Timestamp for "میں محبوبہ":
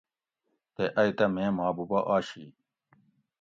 1.33-1.99